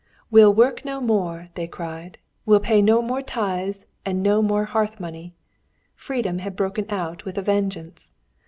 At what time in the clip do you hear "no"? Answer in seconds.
0.83-0.99, 2.81-3.03, 4.23-4.41